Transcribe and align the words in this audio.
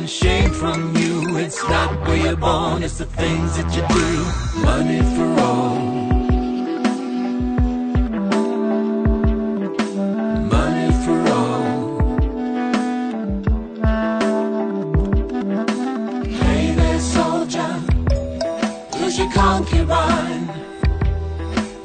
nation's 0.00 0.12
shame 0.12 0.50
from 0.50 0.96
you. 0.96 1.36
It's 1.36 1.62
not 1.68 2.06
where 2.06 2.16
you're 2.16 2.36
born, 2.36 2.82
it's 2.82 2.98
the 2.98 3.06
things 3.06 3.56
that 3.56 3.74
you 3.74 3.82
do. 3.88 4.60
Money 4.64 5.00
for 5.16 5.40
all. 5.40 6.00
Concubine? 19.34 20.48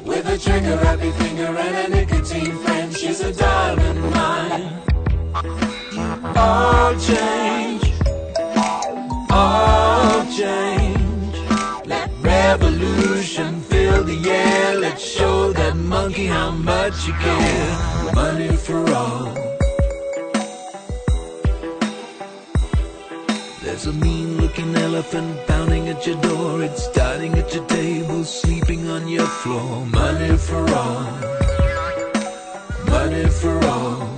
With 0.04 0.26
a 0.26 0.38
trigger 0.38 0.76
happy 0.78 1.10
finger 1.12 1.44
and 1.44 1.94
a 1.94 1.96
nicotine 1.96 2.56
friend, 2.58 2.94
she's 2.94 3.20
a 3.20 3.32
diamond 3.32 4.00
mine. 4.10 4.82
Oh, 6.34 6.36
all 6.36 6.92
change, 6.98 7.45
how 16.26 16.50
much 16.50 17.06
you 17.06 17.12
care. 17.14 18.12
Money 18.14 18.56
for 18.56 18.84
all. 18.92 19.34
There's 23.62 23.86
a 23.86 23.92
mean 23.92 24.38
looking 24.38 24.74
elephant 24.76 25.46
pounding 25.46 25.88
at 25.88 26.06
your 26.06 26.20
door. 26.22 26.62
It's 26.62 26.88
dining 26.92 27.34
at 27.34 27.52
your 27.54 27.66
table, 27.66 28.24
sleeping 28.24 28.88
on 28.88 29.08
your 29.08 29.26
floor. 29.26 29.86
Money 29.86 30.36
for 30.36 30.64
all. 30.74 31.02
Money 32.86 33.26
for 33.28 33.64
all. 33.66 34.08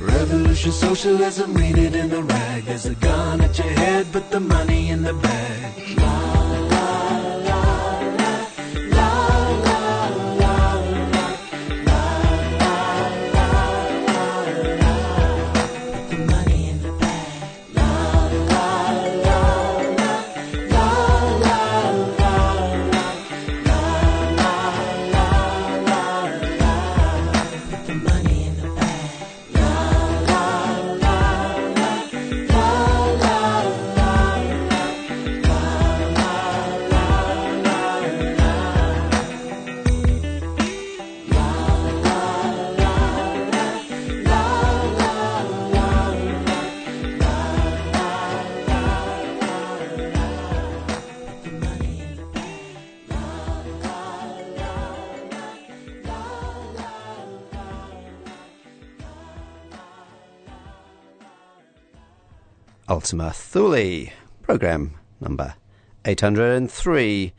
Revolution, 0.00 0.72
socialism, 0.72 1.54
read 1.54 1.78
it 1.78 1.94
in 1.94 2.08
the 2.08 2.22
rag. 2.22 2.64
There's 2.64 2.86
a 2.86 2.94
gun 2.94 3.40
at 3.40 3.56
your 3.58 3.68
head, 3.68 4.06
but 4.12 4.30
the 4.30 4.40
money 4.40 4.90
in 4.90 5.02
the 5.02 5.14
bag. 5.14 5.51
Ultima 63.12 63.30
Thule, 63.30 64.10
program 64.40 64.94
number 65.20 65.56
803. 66.06 67.34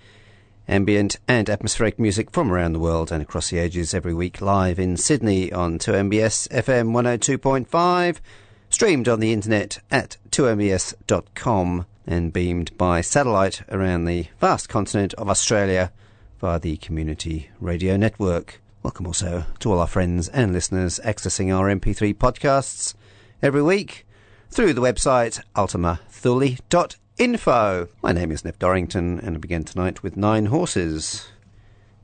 Ambient 0.68 1.18
and 1.28 1.50
atmospheric 1.50 1.98
music 1.98 2.30
from 2.30 2.52
around 2.52 2.74
the 2.74 2.80
world 2.80 3.12
and 3.12 3.24
across 3.24 3.50
the 3.50 3.58
ages 3.58 3.92
every 3.92 4.14
week 4.14 4.40
live 4.40 4.78
in 4.78 4.98
Sydney 4.98 5.52
on 5.52 5.80
2MBS 5.80 6.48
FM 6.50 6.92
102.5, 6.92 8.20
streamed 8.70 9.08
on 9.10 9.20
the 9.20 9.34
internet 9.34 9.80
at 9.90 10.18
2mbs.com 10.30 11.88
and 12.06 12.32
beamed 12.32 12.78
by 12.78 13.02
satellite 13.02 13.64
around 13.70 14.06
the 14.06 14.28
vast 14.40 14.70
continent 14.70 15.16
of 15.16 15.28
Australia 15.28 15.92
via 16.40 16.60
the 16.60 16.78
Community 16.78 17.50
Radio 17.60 17.98
Network. 17.98 18.62
Welcome 18.84 19.08
also 19.08 19.46
to 19.58 19.72
all 19.72 19.80
our 19.80 19.88
friends 19.88 20.30
and 20.30 20.54
listeners 20.54 21.00
accessing 21.04 21.52
our 21.52 21.66
MP3 21.68 22.14
podcasts 22.14 22.94
every 23.42 23.64
week 23.64 24.06
through 24.54 24.74
the 24.74 24.82
website 24.82 25.42
ultimathule.info. 25.56 27.88
My 28.04 28.12
name 28.12 28.32
is 28.32 28.46
Nev 28.46 28.60
Dorrington, 28.60 29.20
and 29.20 29.36
I 29.36 29.40
begin 29.40 29.64
tonight 29.64 30.04
with 30.04 30.16
Nine 30.16 30.46
Horses 30.46 31.28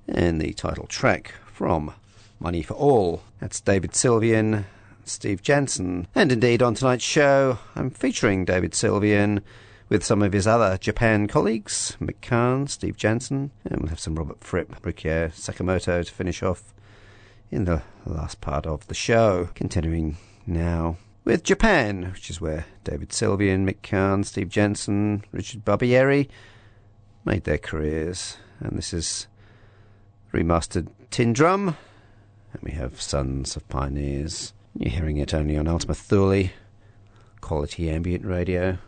and 0.07 0.41
the 0.41 0.53
title 0.53 0.87
track 0.87 1.35
from 1.53 1.93
Money 2.39 2.63
for 2.63 2.73
All. 2.73 3.21
That's 3.39 3.61
David 3.61 3.91
Sylvian, 3.91 4.65
Steve 5.05 5.43
Jansen. 5.43 6.07
And 6.15 6.31
indeed, 6.31 6.63
on 6.63 6.73
tonight's 6.73 7.03
show, 7.03 7.59
I'm 7.75 7.91
featuring 7.91 8.45
David 8.45 8.71
Sylvian 8.71 9.43
with 9.87 10.03
some 10.03 10.23
of 10.23 10.33
his 10.33 10.47
other 10.47 10.79
Japan 10.79 11.27
colleagues, 11.27 11.97
Mick 12.01 12.19
Karn, 12.23 12.65
Steve 12.65 12.97
Jansen, 12.97 13.51
and 13.63 13.79
we'll 13.79 13.89
have 13.89 13.99
some 13.99 14.15
Robert 14.15 14.43
Fripp, 14.43 14.81
Ryuichi 14.81 15.31
Sakamoto 15.33 16.03
to 16.03 16.11
finish 16.11 16.41
off 16.41 16.73
in 17.51 17.65
the 17.65 17.83
last 18.07 18.41
part 18.41 18.65
of 18.65 18.87
the 18.87 18.95
show. 18.95 19.49
Continuing 19.53 20.17
now 20.47 20.97
with 21.29 21.43
Japan, 21.43 22.09
which 22.11 22.31
is 22.31 22.41
where 22.41 22.65
David 22.83 23.09
Sylvian, 23.09 23.63
Mick 23.63 23.83
Karn, 23.83 24.23
Steve 24.23 24.49
Jansen, 24.49 25.23
Richard 25.31 25.63
Barbieri 25.63 26.27
made 27.23 27.43
their 27.43 27.59
careers. 27.59 28.37
And 28.59 28.75
this 28.75 28.95
is 28.95 29.27
remastered 30.33 30.87
Tin 31.11 31.33
Drum. 31.33 31.77
And 32.51 32.63
we 32.63 32.71
have 32.71 32.99
Sons 32.99 33.55
of 33.55 33.69
Pioneers. 33.69 34.53
You're 34.75 34.89
hearing 34.89 35.17
it 35.17 35.35
only 35.35 35.55
on 35.55 35.67
Ultima 35.67 35.93
Thule, 35.93 36.49
quality 37.41 37.91
ambient 37.91 38.25
radio, 38.25 38.79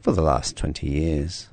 for 0.00 0.10
the 0.10 0.22
last 0.22 0.56
20 0.56 0.88
years. 0.88 1.46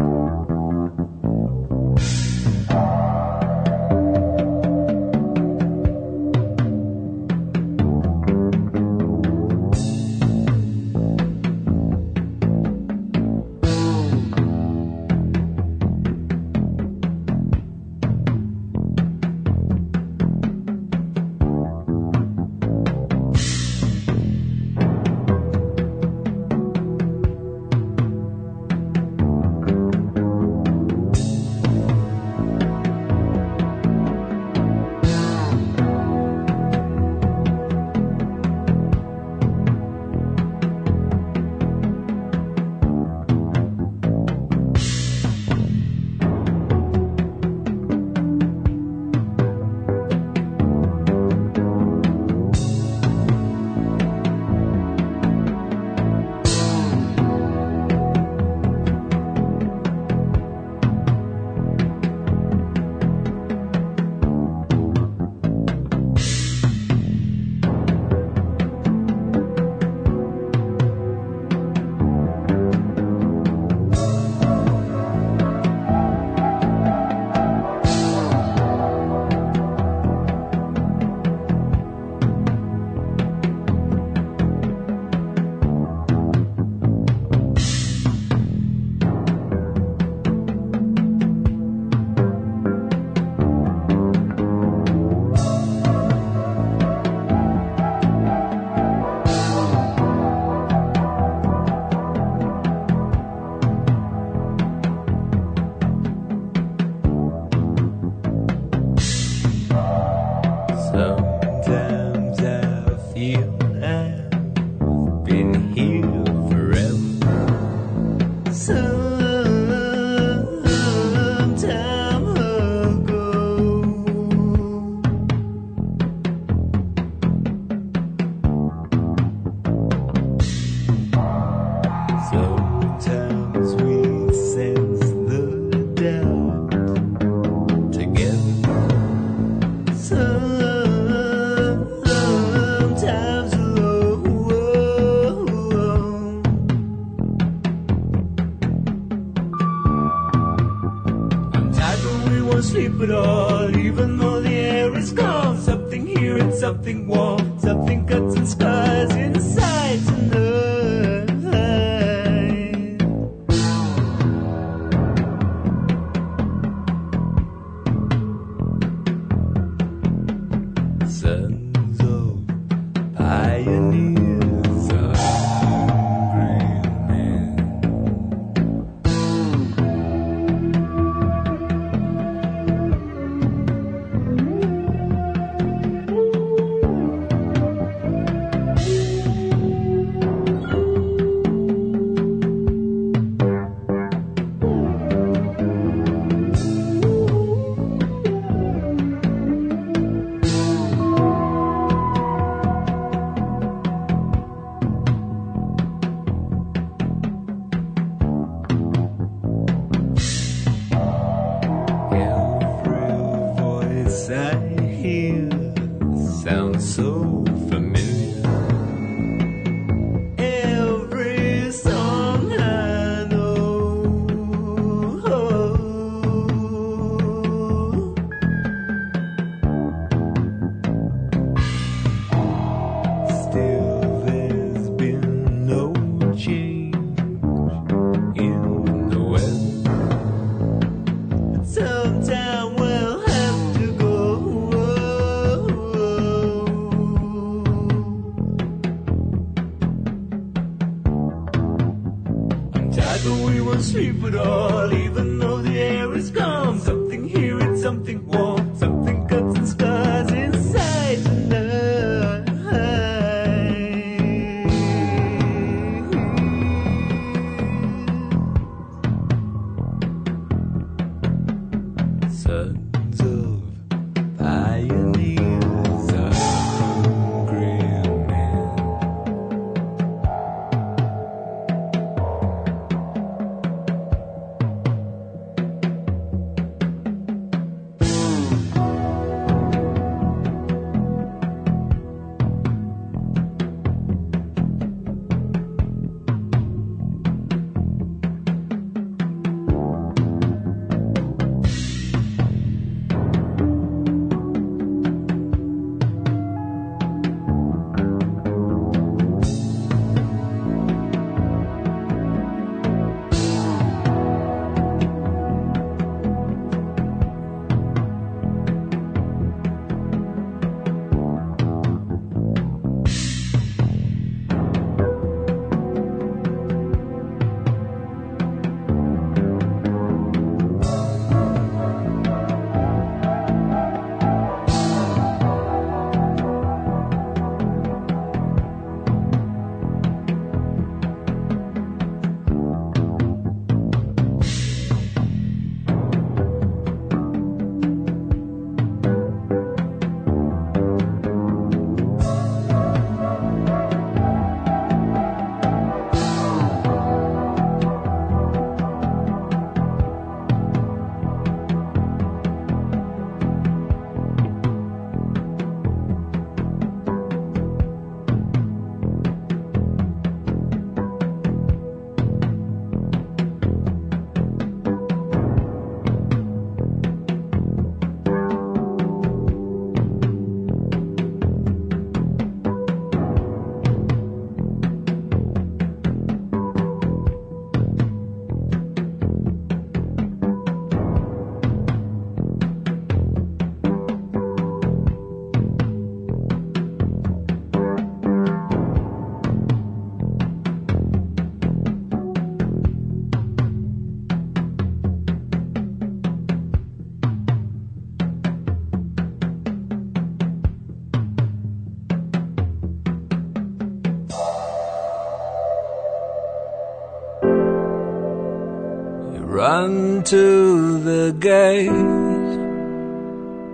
To 420.31 421.03
the 421.03 421.35
gate, 421.39 421.89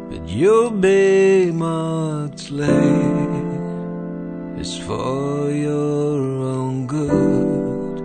but 0.10 0.28
you'll 0.28 0.72
be 0.72 1.52
much 1.52 2.50
late. 2.50 3.46
It's 4.58 4.76
for 4.76 5.52
your 5.52 6.18
own 6.58 6.88
good. 6.88 8.02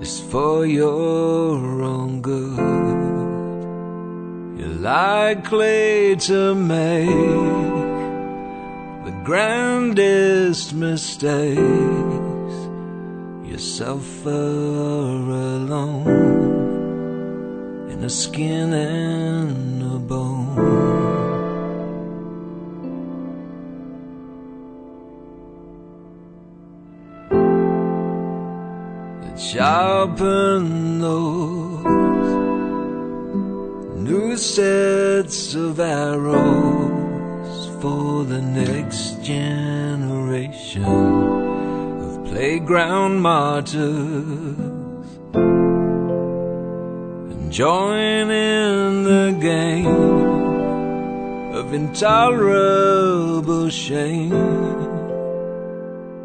It's 0.00 0.20
for 0.20 0.64
your 0.64 1.82
own 1.82 2.22
good. 2.22 2.56
You're 4.60 4.78
likely 4.78 6.14
to 6.28 6.54
make 6.54 7.08
the 9.06 9.22
grandest 9.24 10.72
mistakes 10.72 11.90
suffer 13.60 14.30
alone 14.30 16.39
skin 18.10 18.72
and 18.72 19.82
a 19.82 19.98
bone. 19.98 20.90
Sharpen 29.38 31.00
those 31.00 31.84
new 33.96 34.36
sets 34.36 35.54
of 35.54 35.80
arrows 35.80 37.68
for 37.80 38.24
the 38.24 38.42
next 38.42 39.22
generation 39.22 40.84
of 40.84 42.24
playground 42.26 43.20
martyrs 43.22 44.79
join 47.50 48.30
in 48.30 49.02
the 49.02 49.36
game 49.40 49.86
of 51.52 51.74
intolerable 51.74 53.68
shame. 53.68 54.30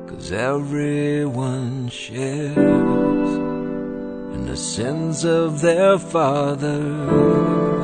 Cause 0.08 0.32
everyone 0.32 1.89
shares 1.89 2.55
in 4.36 4.46
the 4.46 4.55
sins 4.55 5.25
of 5.25 5.62
their 5.62 5.98
fathers. 5.98 7.75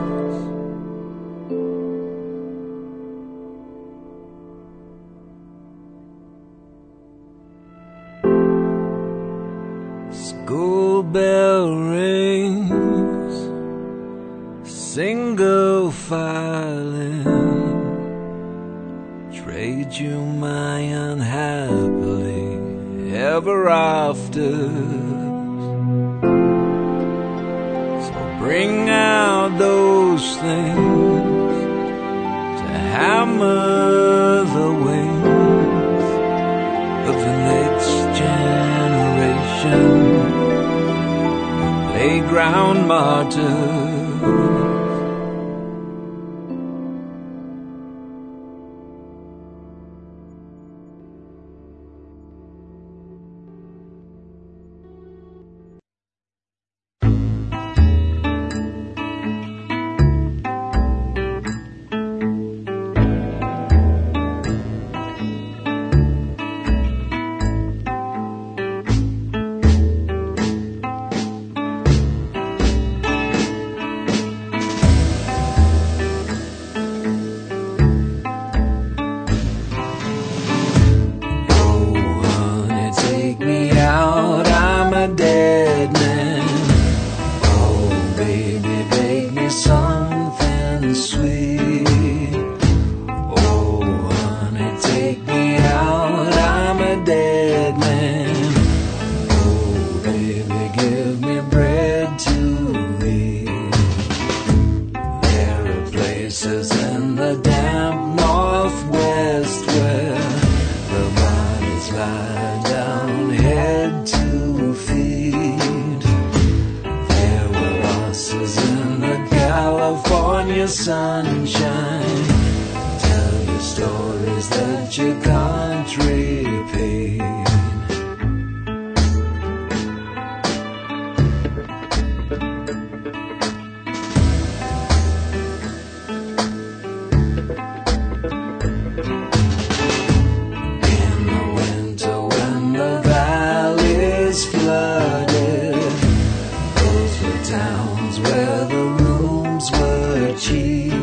towns 147.51 148.17
where 148.21 148.65
the 148.65 148.85
rooms 149.03 149.69
were 149.73 150.33
cheap. 150.37 150.93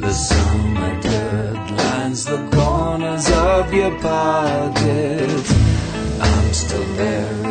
The 0.00 0.12
summer 0.12 1.00
dirt 1.02 1.70
lines 1.80 2.24
the 2.24 2.40
corners 2.54 3.30
of 3.30 3.74
your 3.74 3.94
pockets. 4.00 5.50
I'm 6.18 6.52
still 6.54 6.88
there. 6.96 7.41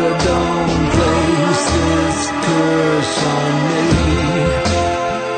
Superdome 0.00 0.80
places 0.96 2.18
push 2.44 3.14
on 3.36 3.52
me. 3.68 3.84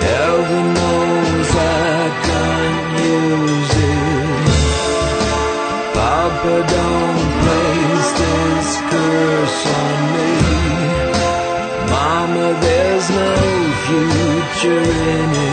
Heaven 0.07 0.67
knows 0.79 1.51
I 1.51 2.03
can't 2.29 2.91
use 3.19 3.75
it. 3.91 4.47
Papa 5.95 6.57
don't 6.75 7.31
place 7.43 8.11
this 8.23 8.71
curse 8.93 9.63
on 9.83 9.99
me. 10.15 10.33
Mama, 11.91 12.47
there's 12.63 13.09
no 13.11 13.35
future 13.87 14.85
in 15.11 15.31
it. 15.49 15.52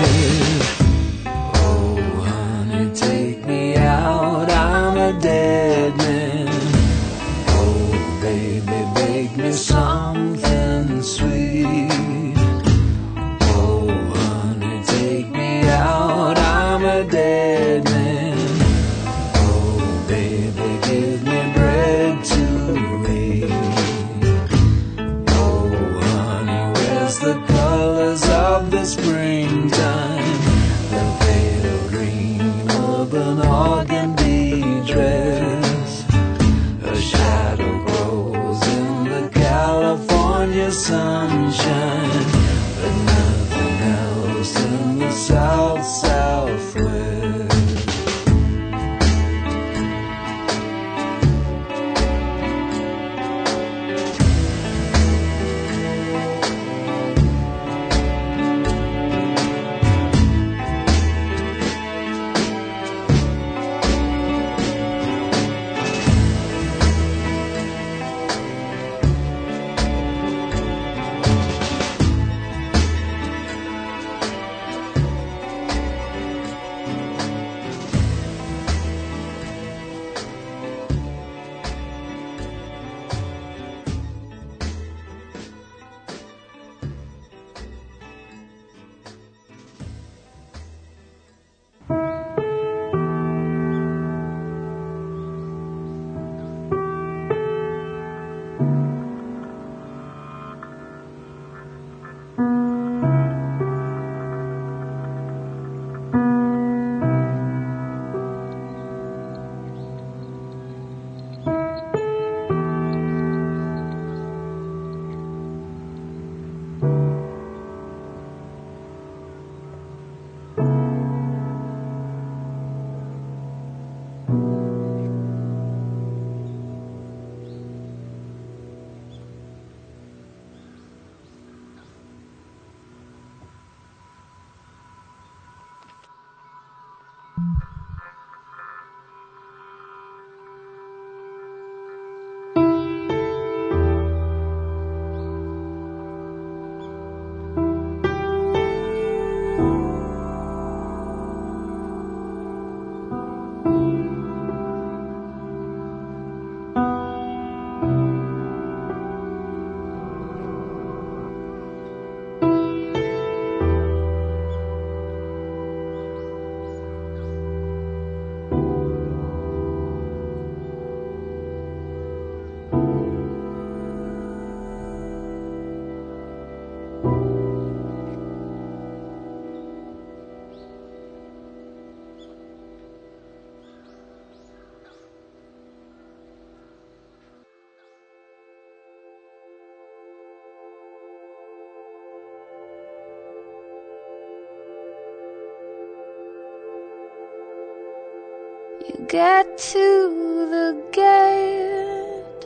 Get 199.09 199.57
to 199.57 200.45
the 200.51 200.83
gate, 200.91 202.45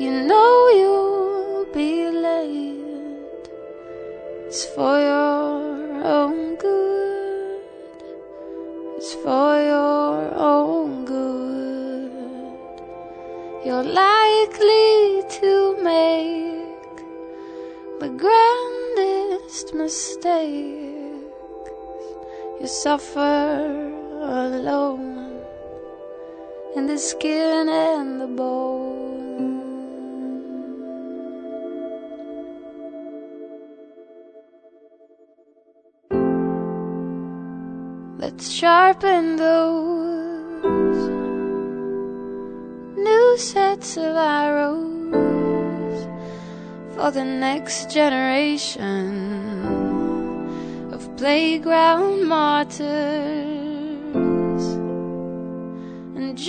you 0.00 0.10
know 0.28 0.68
you'll 0.68 1.66
be 1.74 2.10
late. 2.10 3.48
It's 4.46 4.64
for 4.66 5.00
your 5.00 6.04
own 6.04 6.54
good, 6.54 7.60
it's 8.98 9.14
for 9.14 9.60
your 9.72 10.32
own 10.36 11.04
good. 11.06 12.12
You're 13.66 13.82
likely 13.82 15.24
to 15.40 15.76
make 15.82 16.96
the 17.98 18.10
grandest 18.24 19.74
mistakes. 19.74 20.92
You 22.60 22.68
suffer 22.68 23.83
the 26.94 27.00
skin 27.00 27.68
and 27.68 28.20
the 28.20 28.28
bone. 28.28 29.58
Let's 38.20 38.48
sharpen 38.48 39.34
those 39.34 41.08
new 42.96 43.38
sets 43.38 43.96
of 43.96 44.14
arrows 44.14 46.06
for 46.94 47.10
the 47.10 47.24
next 47.24 47.90
generation 47.90 49.10
of 50.92 51.16
playground 51.16 52.28
martyrs 52.28 53.64
the 56.36 56.40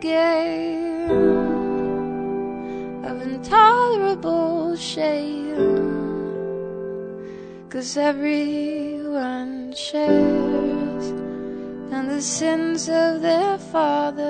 game 0.00 1.10
of 3.04 3.20
intolerable 3.22 4.76
shame. 4.76 5.50
Cause 7.68 7.96
everyone 7.96 9.72
shares 9.74 11.06
in 11.08 12.08
the 12.08 12.22
sins 12.22 12.88
of 12.88 13.20
their 13.20 13.58
fathers. 13.58 14.29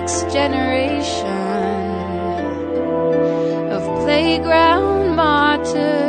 Next 0.00 0.32
generation 0.32 1.26
of 3.72 3.82
playground 4.04 5.16
martyrs. 5.16 6.07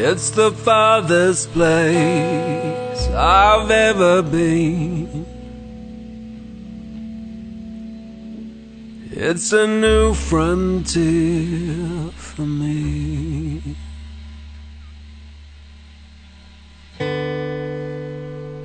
It's 0.00 0.30
the 0.30 0.52
farthest 0.52 1.50
place 1.50 3.08
I've 3.08 3.68
ever 3.68 4.22
been. 4.22 5.26
It's 9.10 9.52
a 9.52 9.66
new 9.66 10.14
frontier 10.14 12.12
for 12.12 12.42
me. 12.42 13.74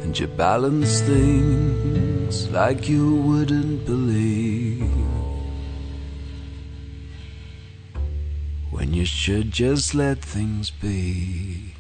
And 0.04 0.20
you 0.20 0.28
balance 0.28 1.02
things 1.02 2.48
like 2.52 2.88
you 2.88 3.16
wouldn't 3.16 3.88
believe. 3.88 4.53
Should 9.24 9.52
just 9.52 9.96
let 9.96 10.20
things 10.20 10.70
be. 10.70 11.74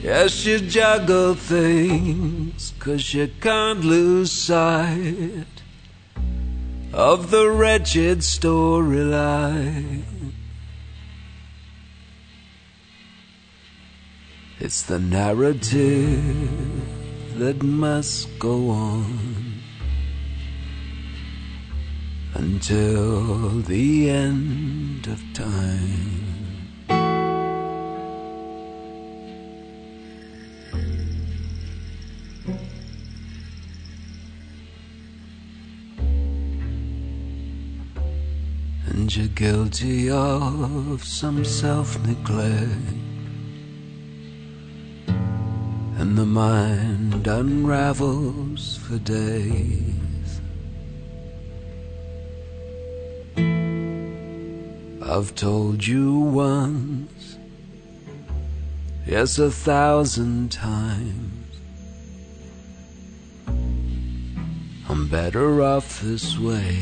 Yes, 0.00 0.46
you 0.46 0.60
juggle 0.60 1.34
things, 1.34 2.72
cause 2.78 3.12
you 3.12 3.28
can't 3.40 3.82
lose 3.82 4.30
sight 4.30 5.56
of 6.92 7.32
the 7.32 7.50
wretched 7.50 8.18
storyline. 8.18 10.04
It's 14.60 14.82
the 14.82 15.00
narrative 15.00 16.79
that 17.40 17.62
must 17.62 18.38
go 18.38 18.68
on 18.68 19.62
until 22.34 23.48
the 23.62 24.10
end 24.10 25.06
of 25.06 25.18
time. 25.32 26.20
And 38.86 39.16
you're 39.16 39.28
guilty 39.28 40.10
of 40.10 41.02
some 41.02 41.46
self 41.46 41.98
neglect 42.06 43.09
and 46.00 46.16
the 46.16 46.24
mind 46.24 47.26
unravels 47.26 48.78
for 48.78 48.96
days. 49.00 50.40
I've 55.02 55.34
told 55.34 55.86
you 55.86 56.18
once, 56.18 57.36
yes, 59.06 59.38
a 59.38 59.50
thousand 59.50 60.50
times. 60.50 61.60
I'm 64.88 65.06
better 65.06 65.62
off 65.62 66.00
this 66.00 66.38
way. 66.38 66.78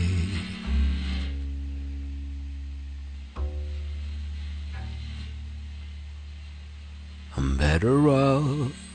I'm 7.36 7.56
better 7.56 8.08
off 8.08 8.88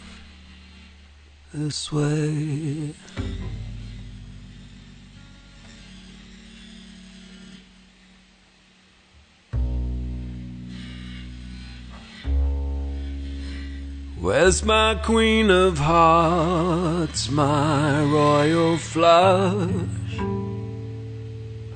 this 1.54 1.92
way. 1.92 2.94
Where's 14.20 14.64
my 14.64 14.96
queen 14.96 15.52
of 15.52 15.78
hearts, 15.78 17.30
my 17.30 18.04
royal 18.04 18.78
flush? 18.78 19.70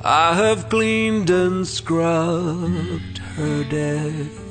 I 0.03 0.33
have 0.33 0.69
cleaned 0.69 1.29
and 1.29 1.67
scrubbed 1.67 3.17
her 3.35 3.63
decks. 3.65 4.46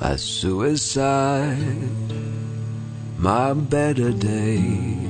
My 0.00 0.14
suicide, 0.14 1.56
my 3.18 3.52
better 3.52 4.12
days. 4.12 5.08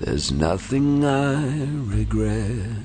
There's 0.00 0.30
nothing 0.30 1.02
I 1.02 1.64
regret. 1.86 2.84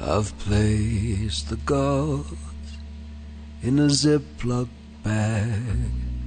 I've 0.00 0.36
placed 0.40 1.48
the 1.48 1.56
gods 1.64 2.26
in 3.62 3.78
a 3.78 3.86
Ziploc 3.86 4.68
bag. 5.04 6.17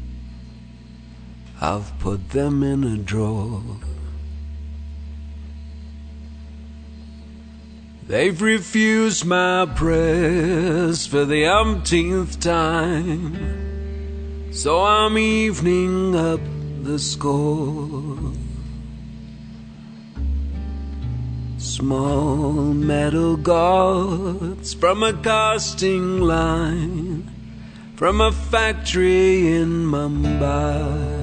I've 1.63 1.97
put 1.99 2.31
them 2.31 2.63
in 2.63 2.83
a 2.83 2.97
drawer. 2.97 3.61
They've 8.07 8.41
refused 8.41 9.25
my 9.25 9.67
prayers 9.75 11.05
for 11.05 11.23
the 11.23 11.45
umpteenth 11.45 12.39
time. 12.39 13.37
So 14.51 14.83
I'm 14.83 15.19
evening 15.19 16.15
up 16.15 16.41
the 16.81 16.97
score. 16.97 18.33
Small 21.59 22.53
metal 22.73 23.37
gods 23.37 24.73
from 24.73 25.03
a 25.03 25.13
casting 25.13 26.21
line 26.21 27.29
from 27.95 28.19
a 28.19 28.31
factory 28.31 29.47
in 29.47 29.85
Mumbai. 29.85 31.20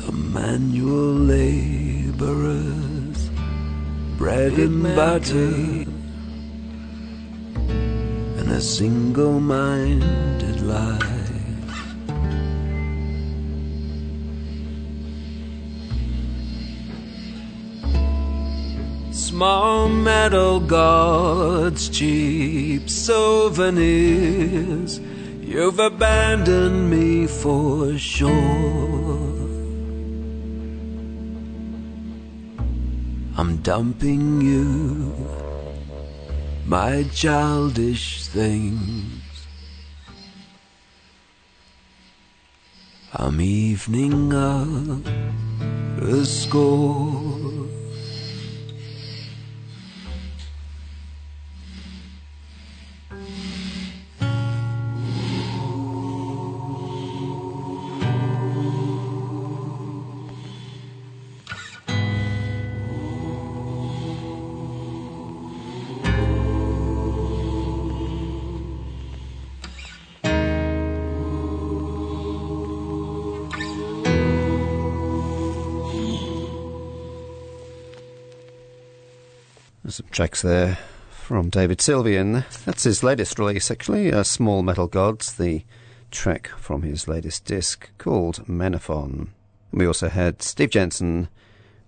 Some 0.00 0.32
manual 0.32 1.12
laborers, 1.34 3.20
bread 4.16 4.52
and 4.52 4.84
butter, 4.94 5.86
and 8.38 8.48
a 8.48 8.60
single 8.60 9.40
minded 9.40 10.60
life. 10.60 11.02
Small 19.10 19.88
metal 19.88 20.60
gods, 20.60 21.88
cheap 21.88 22.88
souvenirs. 22.88 23.40
You've 25.42 25.80
abandoned 25.80 26.88
me 26.88 27.26
for 27.26 27.98
sure. 27.98 29.47
I'm 33.38 33.58
dumping 33.58 34.40
you, 34.40 35.14
my 36.66 37.04
childish 37.14 38.26
things. 38.26 39.46
I'm 43.14 43.40
evening 43.40 44.34
up 44.34 45.06
a 46.02 46.24
score. 46.26 47.57
Some 79.98 80.06
tracks 80.12 80.42
there 80.42 80.78
from 81.10 81.50
David 81.50 81.78
Sylvian. 81.78 82.44
That's 82.64 82.84
his 82.84 83.02
latest 83.02 83.36
release, 83.36 83.68
actually, 83.68 84.12
uh, 84.12 84.22
Small 84.22 84.62
Metal 84.62 84.86
Gods, 84.86 85.32
the 85.32 85.64
track 86.12 86.46
from 86.56 86.82
his 86.82 87.08
latest 87.08 87.44
disc 87.44 87.90
called 87.98 88.46
Manafon. 88.46 89.30
And 89.72 89.80
we 89.80 89.88
also 89.88 90.08
had 90.08 90.40
Steve 90.40 90.70
Jansen 90.70 91.26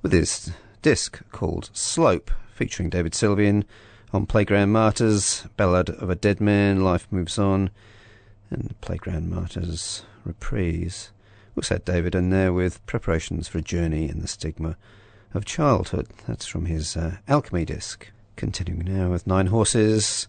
with 0.02 0.11
his 0.11 0.50
disc 0.82 1.22
called 1.30 1.70
Slope, 1.72 2.32
featuring 2.52 2.90
David 2.90 3.12
Sylvian 3.12 3.62
on 4.12 4.26
Playground 4.26 4.72
Martyrs, 4.72 5.46
Ballad 5.56 5.88
of 5.88 6.11
a 6.11 6.16
Dead 6.16 6.40
Man, 6.40 6.82
Life 6.82 7.06
Moves 7.12 7.38
On, 7.38 7.70
and 8.50 8.74
Playground 8.80 9.30
Martyrs 9.30 10.02
Reprise. 10.24 11.12
We 11.54 11.61
also 11.61 11.76
had 11.76 11.84
David 11.84 12.16
in 12.16 12.30
there 12.30 12.52
with 12.52 12.84
Preparations 12.86 13.46
for 13.46 13.58
a 13.58 13.62
Journey 13.62 14.08
in 14.08 14.20
the 14.20 14.26
Stigma 14.26 14.76
of 15.35 15.45
Childhood. 15.45 16.09
That's 16.26 16.47
from 16.47 16.66
his 16.66 16.97
uh, 16.97 17.16
Alchemy 17.28 17.64
disc. 17.64 18.09
Continuing 18.37 18.87
now 18.87 19.11
with 19.11 19.26
Nine 19.26 19.49
Horses, 19.49 20.26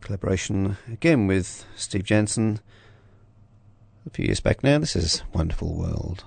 collaboration 0.00 0.76
again 0.90 1.26
with 1.26 1.66
Steve 1.76 2.04
Jansen. 2.04 2.60
A 4.06 4.10
few 4.10 4.26
years 4.26 4.40
back 4.40 4.62
now, 4.62 4.78
this 4.78 4.96
is 4.96 5.22
Wonderful 5.32 5.74
World. 5.74 6.24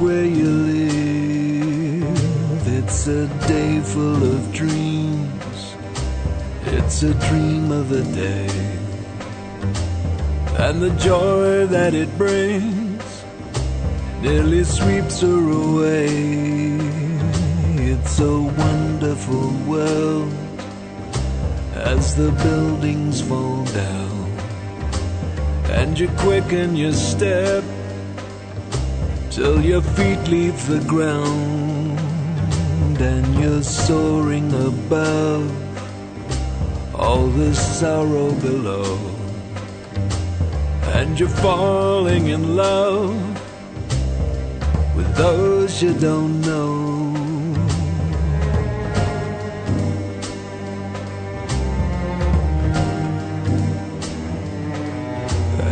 Where 0.00 0.24
you 0.24 0.48
live. 0.72 2.08
It's 2.78 3.06
a 3.08 3.26
day 3.48 3.80
full 3.80 4.22
of 4.22 4.52
dreams, 4.52 5.76
it's 6.66 7.02
a 7.02 7.14
dream 7.28 7.72
of 7.72 7.90
a 7.92 8.02
day, 8.14 8.48
and 10.58 10.80
the 10.80 10.90
joy 10.98 11.66
that 11.66 11.94
it 11.94 12.16
brings 12.16 13.24
nearly 14.22 14.64
sweeps 14.64 15.20
her 15.20 15.50
away. 15.50 16.08
It's 17.92 18.20
a 18.20 18.40
wonderful 18.40 19.50
world 19.66 20.32
as 21.74 22.14
the 22.14 22.30
buildings 22.44 23.20
fall 23.20 23.64
down, 23.64 24.30
and 25.70 25.98
you 25.98 26.08
quicken 26.18 26.76
your 26.76 26.92
step 26.92 27.64
till 29.38 29.64
your 29.64 29.82
feet 29.96 30.22
leave 30.26 30.58
the 30.66 30.80
ground. 30.92 31.96
and 33.00 33.26
you're 33.40 33.62
soaring 33.62 34.48
above 34.70 35.46
all 36.92 37.28
this 37.38 37.60
sorrow 37.78 38.32
below. 38.48 38.98
And 40.96 41.20
you're 41.20 41.36
falling 41.46 42.24
in 42.36 42.56
love 42.56 43.14
with 44.96 45.10
those 45.14 45.80
you 45.82 45.92
don't 46.08 46.40
know. 46.40 47.14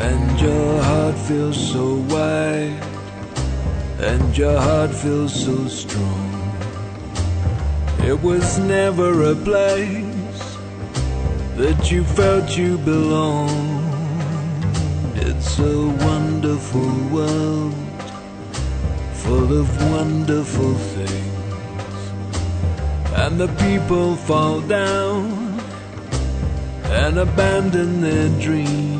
And 0.06 0.40
your 0.40 0.82
heart 0.88 1.18
feels 1.26 1.58
so 1.72 1.84
wide, 2.14 2.86
and 3.98 4.36
your 4.36 4.60
heart 4.60 4.90
feels 4.90 5.34
so 5.44 5.68
strong. 5.68 6.32
It 8.00 8.20
was 8.22 8.58
never 8.58 9.30
a 9.30 9.34
place 9.34 10.56
that 11.56 11.90
you 11.90 12.04
felt 12.04 12.56
you 12.56 12.78
belonged. 12.78 13.84
It's 15.16 15.58
a 15.58 15.88
wonderful 15.88 16.92
world 17.10 17.74
full 19.26 19.60
of 19.60 19.68
wonderful 19.90 20.74
things. 20.74 22.00
And 23.14 23.40
the 23.40 23.48
people 23.64 24.14
fall 24.14 24.60
down 24.60 25.58
and 26.84 27.18
abandon 27.18 28.02
their 28.02 28.28
dreams. 28.40 28.95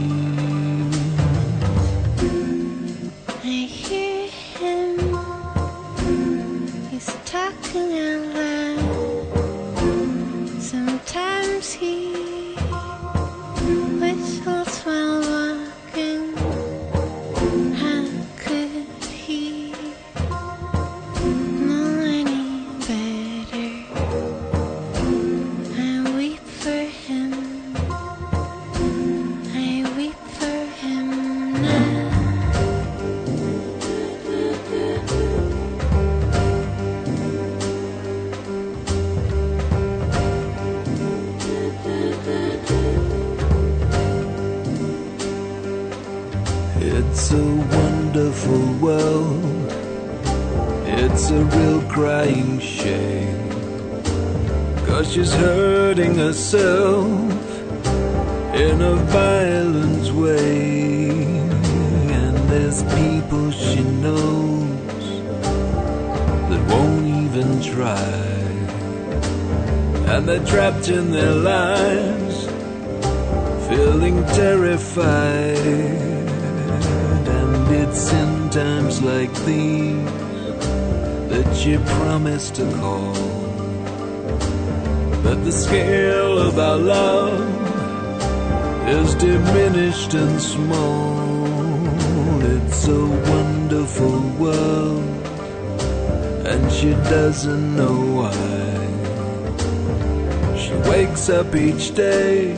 Wakes 101.27 101.31
up 101.31 101.55
each 101.57 101.95
day 101.95 102.53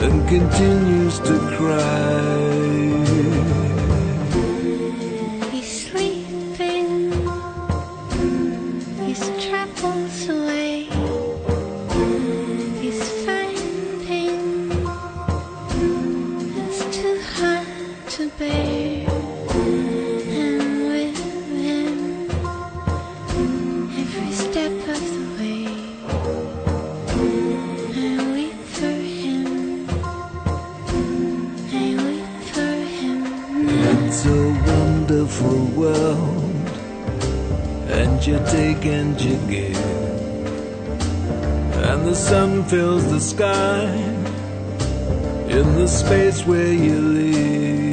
and 0.00 0.28
continues 0.28 1.18
to 1.20 1.38
cry. 1.56 2.43
And 37.88 38.26
you 38.26 38.38
take 38.50 38.84
and 38.86 39.20
you 39.20 39.36
give. 39.48 39.76
And 41.84 42.06
the 42.06 42.14
sun 42.14 42.64
fills 42.64 43.10
the 43.10 43.20
sky 43.20 43.84
in 45.48 45.76
the 45.76 45.86
space 45.86 46.46
where 46.46 46.72
you 46.72 47.00
live. 47.00 47.83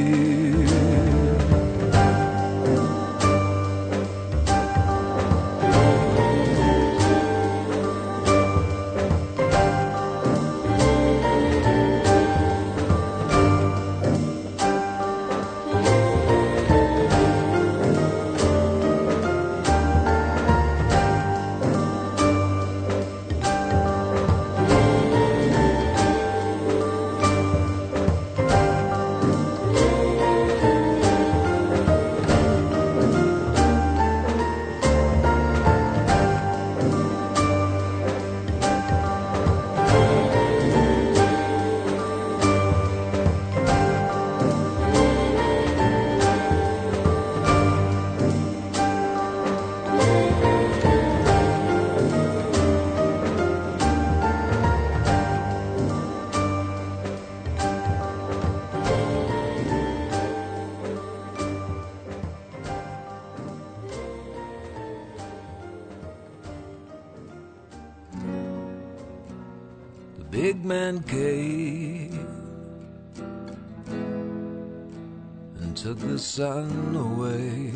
Sun 76.36 76.96
away 76.96 77.70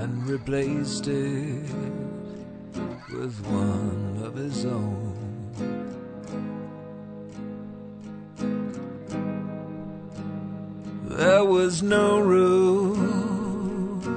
and 0.00 0.26
replaced 0.26 1.08
it 1.08 1.70
with 3.12 3.38
one 3.48 4.22
of 4.24 4.34
his 4.34 4.64
own. 4.64 5.12
There 11.04 11.44
was 11.44 11.82
no 11.82 12.18
room 12.20 13.04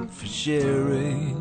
for 0.08 0.26
sharing 0.26 1.36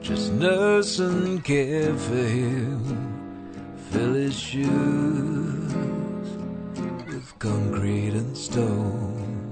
Just 0.00 0.32
nurse 0.34 1.00
and 1.00 1.42
care 1.42 1.92
for 1.92 2.14
him, 2.14 3.74
fill 3.90 4.14
his 4.14 4.38
shoes 4.38 5.72
with 7.08 7.38
concrete 7.40 8.15
stone. 8.46 9.42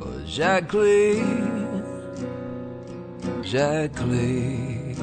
Oh, 0.00 0.18
Jacqueline, 0.24 1.82
Jacqueline. 3.42 4.94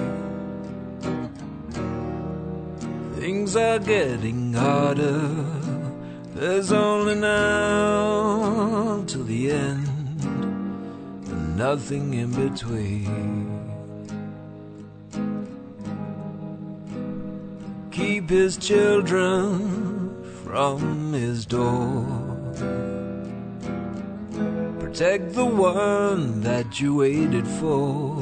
Things 3.19 3.55
are 3.55 3.79
getting 3.79 4.53
harder. 4.53 5.19
There's 6.35 6.71
only 6.71 7.15
now 7.15 9.03
till 9.07 9.25
the 9.25 9.51
end, 9.51 10.23
and 11.31 11.57
nothing 11.57 12.13
in 12.13 12.31
between. 12.31 13.52
Keep 17.93 18.31
his 18.31 18.57
children 18.57 20.23
from 20.43 21.13
his 21.13 21.45
door. 21.45 22.03
Protect 24.79 25.33
the 25.33 25.45
one 25.45 26.41
that 26.41 26.81
you 26.81 26.95
waited 26.95 27.47
for. 27.47 28.19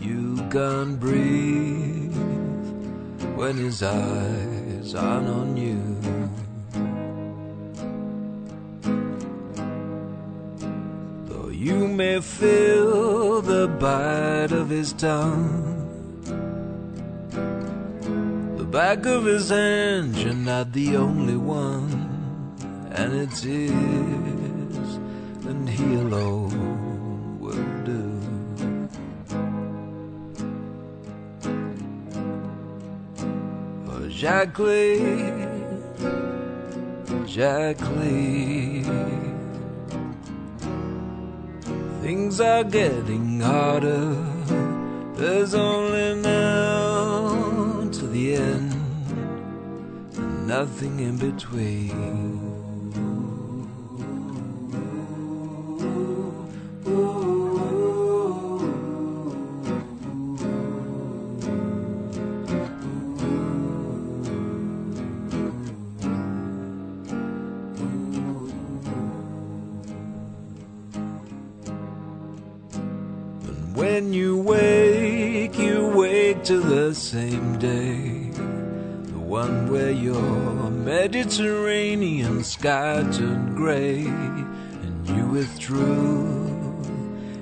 You 0.00 0.36
can't 0.50 0.98
breathe 0.98 2.16
when 3.36 3.58
his 3.58 3.82
eyes 3.82 4.94
aren't 4.94 5.28
on 5.28 5.56
you. 5.58 5.82
Though 11.26 11.50
you 11.50 11.88
may 11.88 12.22
feel 12.22 13.42
the 13.42 13.68
bite 13.68 14.52
of 14.52 14.70
his 14.70 14.94
tongue, 14.94 15.83
back 18.74 19.06
of 19.06 19.24
his 19.24 19.50
hand, 19.50 20.16
you're 20.16 20.34
not 20.34 20.72
the 20.72 20.96
only 20.96 21.36
one, 21.36 21.92
and 22.90 23.14
it's 23.14 23.40
his, 23.40 23.70
and 25.46 25.68
he 25.68 25.94
alone 25.94 27.38
will 27.38 27.70
do. 27.84 28.02
Oh, 33.90 34.08
Jacqueline, 34.08 35.84
Jacqueline. 37.28 38.82
Things 42.02 42.40
are 42.40 42.64
getting 42.64 43.38
harder. 43.38 44.16
There's 45.14 45.54
only 45.54 46.16
now 46.20 46.63
end, 48.34 48.72
and 50.16 50.48
nothing 50.48 51.00
in 51.00 51.16
between. 51.16 52.53
Mediterranean 81.24 82.44
sky 82.44 83.02
turned 83.10 83.56
gray 83.56 84.04
and 84.04 85.08
you 85.08 85.26
withdrew 85.28 86.36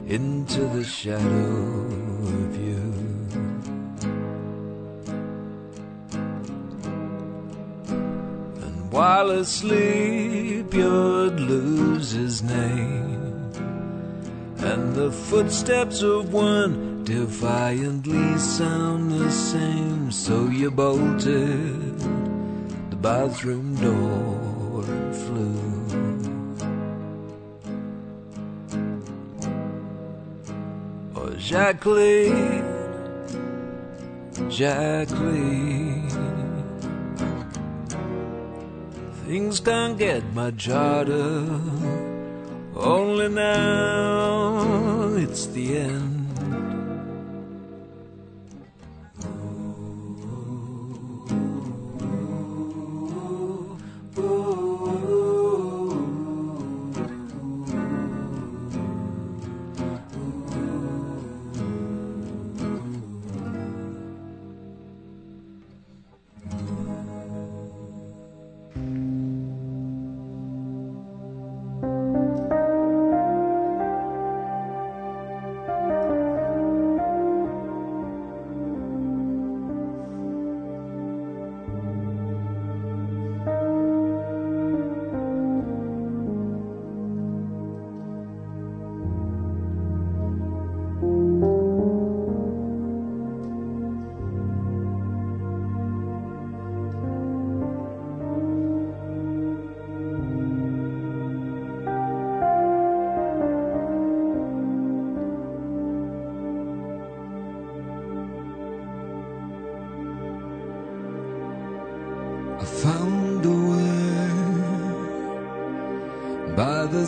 into 0.06 0.60
the 0.68 0.84
shadow 0.84 1.86
of 2.38 2.56
you. 2.64 2.92
And 8.62 8.92
while 8.92 9.30
asleep, 9.30 10.72
you'd 10.72 11.40
lose 11.40 12.12
his 12.12 12.40
name 12.40 13.50
and 14.58 14.94
the 14.94 15.10
footsteps 15.10 16.02
of 16.02 16.32
one 16.32 17.02
defiantly 17.02 18.38
sound 18.38 19.10
the 19.10 19.28
same. 19.28 20.12
So 20.12 20.46
you 20.46 20.70
bolted 20.70 21.81
bathroom 23.02 23.74
door 23.74 24.84
and 24.84 25.16
flew. 25.22 25.58
Oh, 31.16 31.30
Jacqueline, 31.34 32.62
Jacqueline. 34.48 36.08
Things 39.26 39.58
can't 39.58 39.98
get 39.98 40.22
much 40.32 40.66
harder. 40.66 41.60
Only 42.76 43.28
now 43.30 45.14
it's 45.16 45.46
the 45.46 45.78
end. 45.78 46.11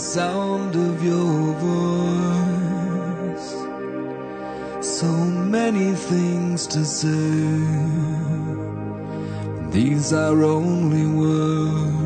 Sound 0.05 0.77
of 0.77 1.03
your 1.03 1.55
voice. 1.65 1.95
So 4.87 5.07
many 5.07 5.95
things 5.95 6.67
to 6.67 6.85
say. 6.85 7.65
These 9.71 10.13
are 10.13 10.45
only 10.45 11.07
words. 11.07 11.97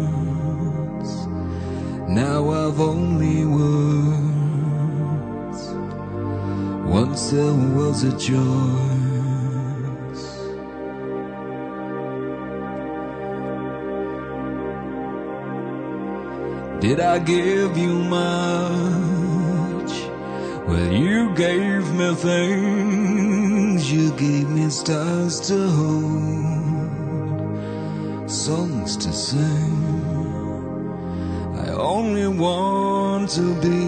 Now 2.09 2.51
I've 2.51 2.81
only 2.81 3.45
words. 3.45 4.15
Once 6.87 7.31
there 7.33 7.53
was 7.79 8.05
a 8.05 8.17
choice. 8.17 8.88
Did 16.89 17.01
I 17.01 17.19
give 17.19 17.77
you 17.77 17.93
much? 17.93 19.93
Well, 20.67 20.91
you 20.91 21.35
gave 21.35 21.93
me 21.93 22.15
things, 22.15 23.93
you 23.93 24.11
gave 24.13 24.49
me 24.49 24.71
stars 24.71 25.39
to 25.49 25.69
hold, 25.69 27.51
songs 28.31 28.97
to 29.05 29.13
sing. 29.13 29.77
I 31.59 31.69
only 31.73 32.27
want 32.27 33.29
to 33.37 33.55
be 33.61 33.88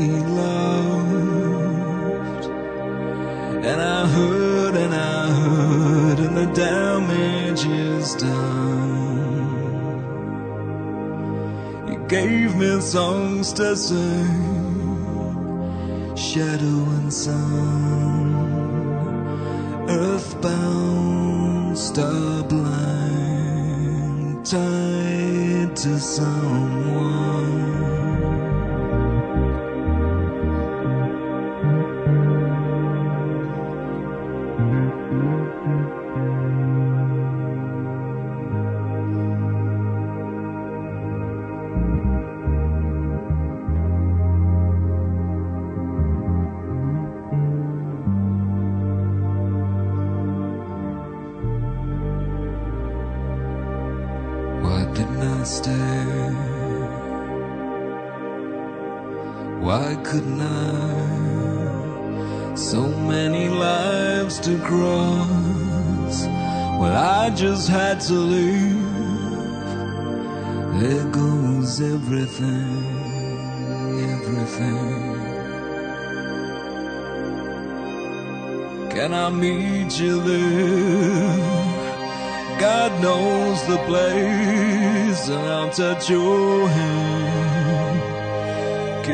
songs 12.81 13.53
to 13.53 13.77
sing, 13.77 14.57
shadow 16.17 16.79
and 16.97 17.13
sun. 17.13 17.80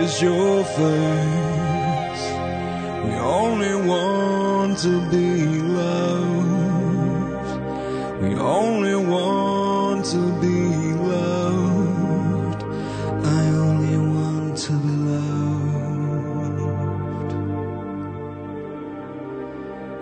is 0.06 0.22
your 0.22 0.64
face. 0.64 2.26
We 3.04 3.12
only 3.40 3.74
want 3.74 4.78
to 4.86 4.94
be 5.10 5.28
loved. 5.82 7.50
We 8.22 8.30
only 8.36 8.94
want 8.94 10.04
to 10.14 10.22
be 10.44 10.58
loved. 11.14 12.62
I 13.38 13.42
only 13.66 13.98
want 14.14 14.56
to 14.66 14.72
be 14.86 14.96
loved. 15.12 16.62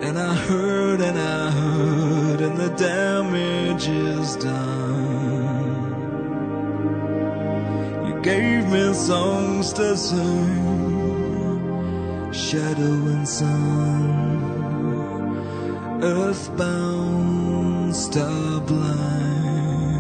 And 0.07 0.19
I 0.19 0.35
heard 0.35 1.01
and 1.01 1.19
I 1.19 1.51
hurt, 1.51 2.41
and 2.47 2.57
the 2.59 2.73
damage 2.77 3.89
is 3.89 4.37
done. 4.37 4.84
songs 8.95 9.73
to 9.73 9.97
sing, 9.97 10.23
shadow 12.33 12.95
and 13.15 13.29
sun, 13.29 14.01
earthbound, 16.03 17.95
star 17.95 18.61
blind, 18.61 19.93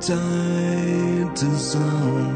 tied 0.00 1.36
to 1.36 1.58
sun. 1.58 2.33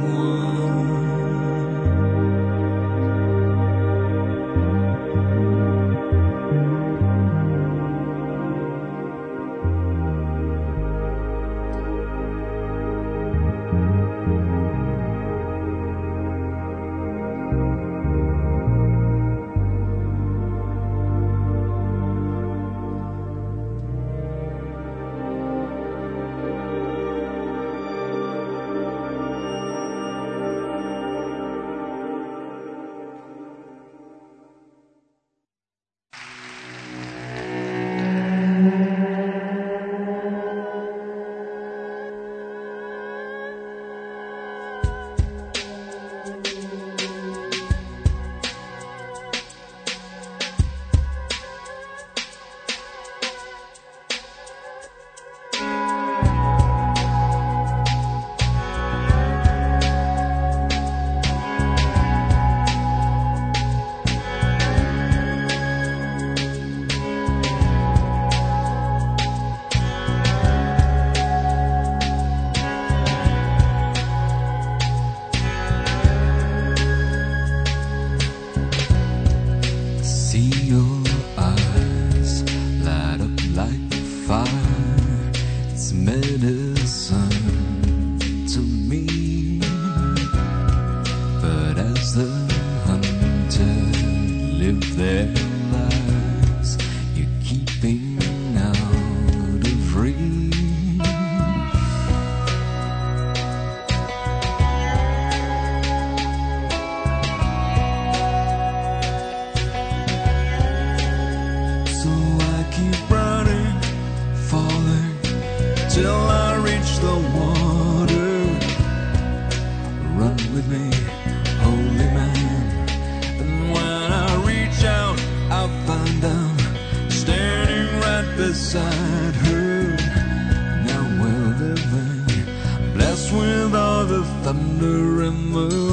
thunder 134.49 135.25
and 135.25 135.51
moon. 135.51 135.88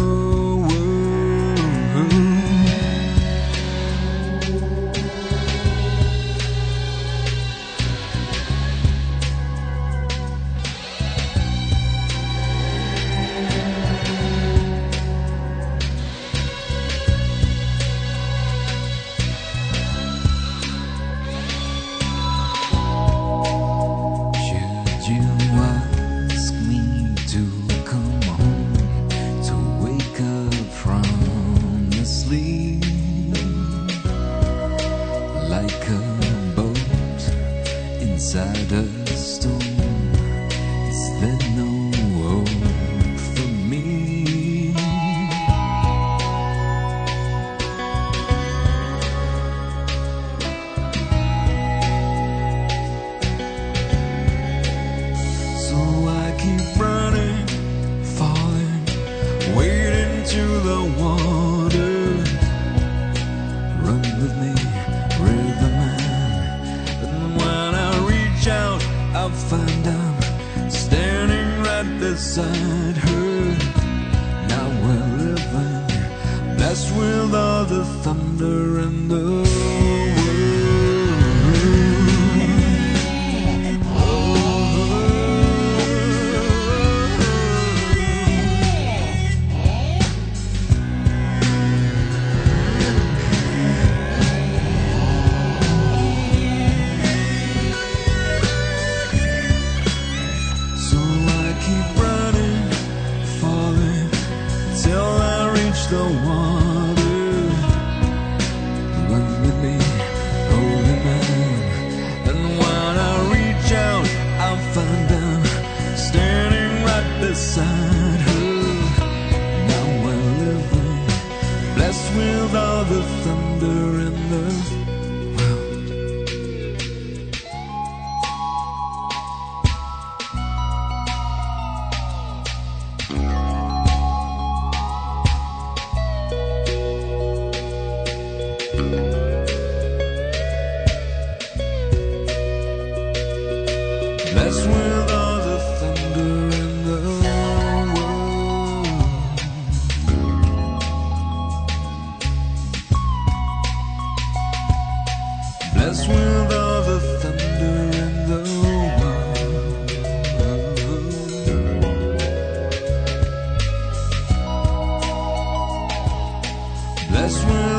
That's 167.16 167.45
when 167.45 167.74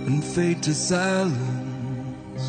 and 0.08 0.24
fade 0.24 0.64
to 0.64 0.74
silence. 0.74 2.46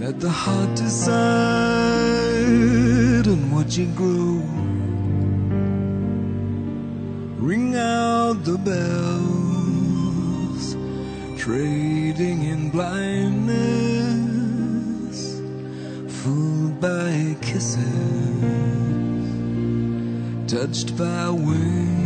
Let 0.00 0.18
the 0.18 0.30
heart 0.30 0.74
decide 0.74 1.22
and 3.32 3.52
what 3.54 3.78
you 3.78 3.86
grow. 4.00 4.42
Ring 7.48 7.76
out 7.76 8.42
the 8.42 8.58
bells, 8.70 9.54
trading 11.40 12.42
in 12.52 12.70
blind. 12.70 13.31
judged 20.62 20.96
by 20.96 21.28
wings. 21.28 22.01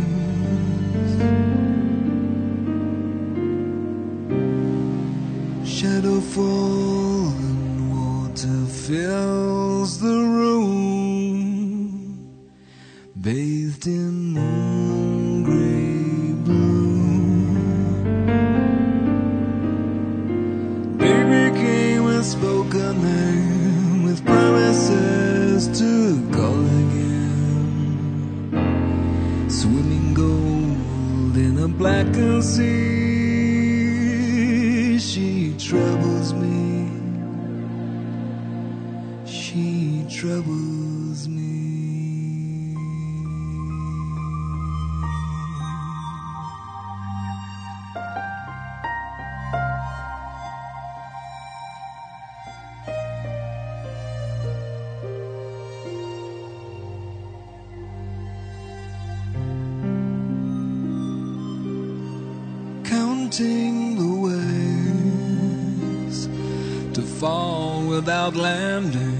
landing, 68.37 69.17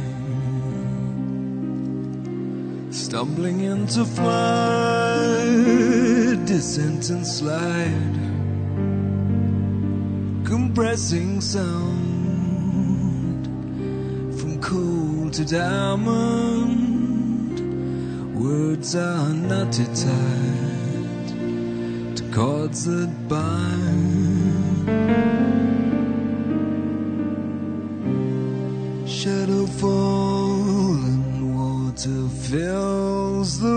stumbling 2.92 3.62
into 3.62 4.06
flight, 4.06 5.48
descent 6.46 7.10
and 7.10 7.26
slide, 7.26 8.20
compressing 10.46 11.42
sound 11.42 11.98
from 14.40 14.62
coal 14.62 15.32
to 15.32 15.44
diamond. 15.44 16.78
Words 18.40 18.96
are 18.96 19.34
not 19.34 19.74
tight 19.74 21.28
to 22.16 22.24
cords 22.32 22.86
that 22.86 23.10
bind. 23.28 25.37
fills 32.08 33.60
the 33.60 33.77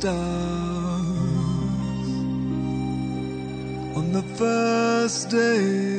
stars 0.00 0.14
on 3.98 4.12
the 4.12 4.22
first 4.38 5.28
day. 5.28 5.89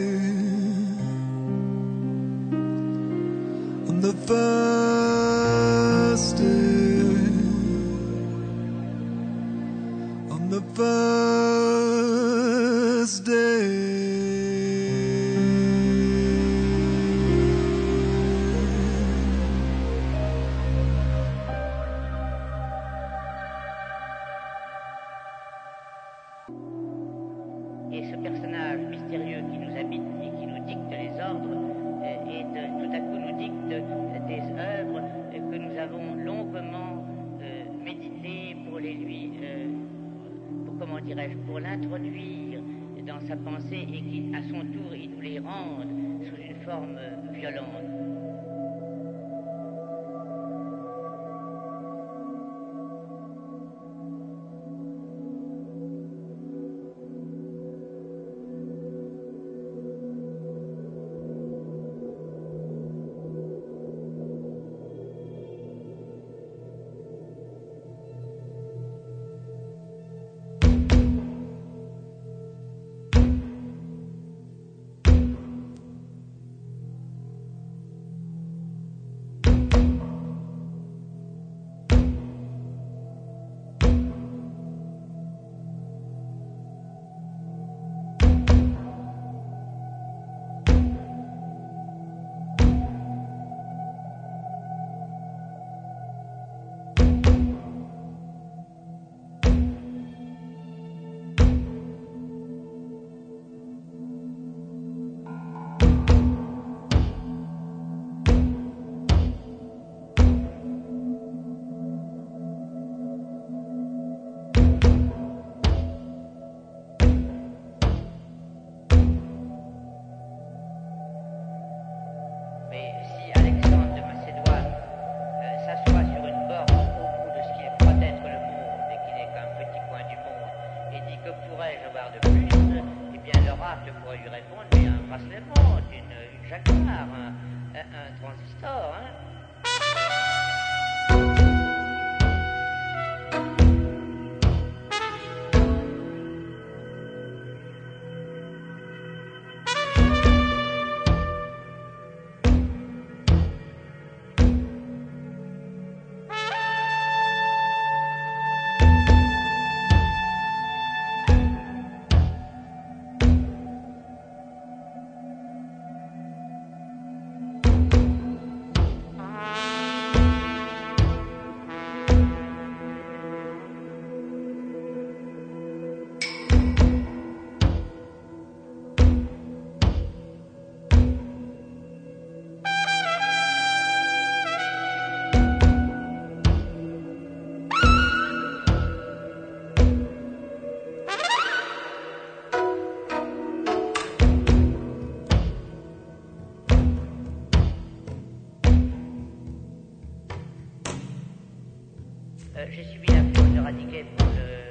Euh, 202.62 202.66
j'ai 202.70 202.84
subi 202.84 203.12
un 203.16 203.24
poste 203.34 203.58
radiqué 203.64 204.06
par 204.18 204.28
le... 204.28 204.70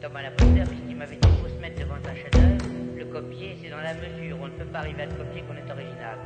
Thomas 0.00 0.22
Laportaire 0.22 0.66
puisqu'il 0.68 0.96
m'avait 0.96 1.16
dit 1.16 1.20
qu'il 1.20 1.38
faut 1.40 1.48
se 1.48 1.60
mettre 1.60 1.80
devant 1.80 1.94
un 1.94 2.14
chef-d'œuvre, 2.14 2.64
le 2.96 3.04
copier, 3.06 3.56
c'est 3.60 3.70
dans 3.70 3.78
la 3.78 3.94
mesure, 3.94 4.36
on 4.40 4.46
ne 4.46 4.52
peut 4.52 4.64
pas 4.64 4.78
arriver 4.80 5.02
à 5.02 5.06
le 5.06 5.14
copier 5.14 5.42
qu'on 5.42 5.56
est 5.56 5.70
original. 5.70 6.18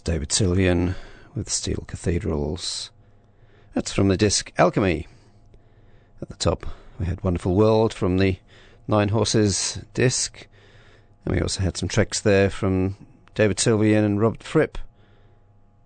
Was 0.00 0.14
David 0.14 0.30
Sylvian 0.30 0.94
with 1.34 1.50
Steel 1.50 1.84
Cathedrals. 1.86 2.90
That's 3.74 3.92
from 3.92 4.08
the 4.08 4.16
disc 4.16 4.50
Alchemy. 4.56 5.06
At 6.22 6.30
the 6.30 6.36
top, 6.36 6.64
we 6.98 7.04
had 7.04 7.22
Wonderful 7.22 7.54
World 7.54 7.92
from 7.92 8.16
the 8.16 8.38
Nine 8.88 9.10
Horses 9.10 9.82
disc. 9.92 10.46
And 11.24 11.34
we 11.34 11.42
also 11.42 11.60
had 11.60 11.76
some 11.76 11.88
tracks 11.88 12.18
there 12.18 12.48
from 12.48 12.96
David 13.34 13.58
Sylvian 13.58 14.02
and 14.02 14.18
Robert 14.18 14.42
Fripp. 14.42 14.78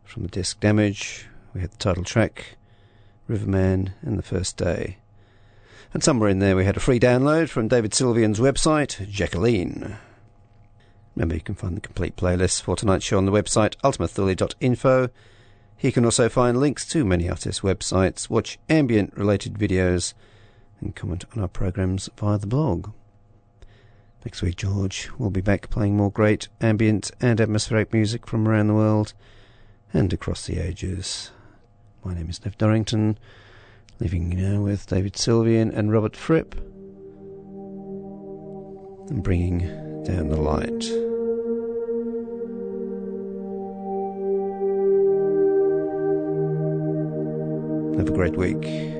From 0.05 0.23
the 0.23 0.29
disc 0.29 0.61
Damage, 0.61 1.27
we 1.53 1.61
had 1.61 1.73
the 1.73 1.79
title 1.79 2.05
track, 2.05 2.57
Riverman 3.27 3.95
and 4.03 4.17
The 4.17 4.23
First 4.23 4.57
Day. 4.57 4.99
And 5.93 6.05
somewhere 6.05 6.29
in 6.29 6.39
there 6.39 6.55
we 6.55 6.65
had 6.65 6.77
a 6.77 6.81
free 6.81 7.01
download 7.01 7.49
from 7.49 7.67
David 7.67 7.91
Sylvian's 7.91 8.39
website, 8.39 9.09
Jacqueline. 9.09 9.97
Remember, 11.17 11.35
you 11.37 11.41
can 11.41 11.55
find 11.55 11.77
the 11.77 11.81
complete 11.81 12.17
playlist 12.17 12.63
for 12.63 12.75
tonight's 12.75 13.05
show 13.05 13.19
on 13.19 13.27
the 13.27 13.33
website, 13.33 13.77
ultimathule.info. 13.85 15.11
Here 15.77 15.89
you 15.89 15.93
can 15.93 16.05
also 16.05 16.29
find 16.29 16.59
links 16.59 16.87
to 16.89 17.05
many 17.05 17.29
artists' 17.29 17.61
websites, 17.61 18.29
watch 18.29 18.59
ambient 18.69 19.17
related 19.17 19.55
videos, 19.55 20.15
and 20.81 20.97
comment 20.97 21.25
on 21.35 21.43
our 21.43 21.49
programs 21.49 22.11
via 22.17 22.39
the 22.39 22.47
blog. 22.47 22.91
Next 24.25 24.43
week, 24.43 24.57
George 24.57 25.11
will 25.19 25.31
be 25.31 25.41
back 25.41 25.71
playing 25.71 25.97
more 25.97 26.11
great 26.11 26.49
ambient 26.61 27.11
and 27.21 27.41
atmospheric 27.41 27.93
music 27.93 28.27
from 28.27 28.49
around 28.49 28.69
the 28.69 28.75
world 28.75 29.13
and 29.93 30.13
across 30.13 30.47
the 30.47 30.59
ages. 30.59 31.31
My 32.05 32.15
name 32.15 32.29
is 32.29 32.45
Nev 32.45 32.59
Dorrington, 32.59 33.19
leaving 34.01 34.33
you 34.33 34.39
now 34.39 34.63
with 34.63 34.87
David 34.87 35.13
Sylvian 35.13 35.77
and 35.77 35.93
Robert 35.93 36.17
Fripp, 36.17 36.55
and 39.11 39.23
bringing 39.23 39.94
down 40.05 40.29
the 40.29 40.37
light. 40.37 40.85
Have 47.99 48.09
a 48.09 48.13
great 48.13 48.37
week. 48.37 48.94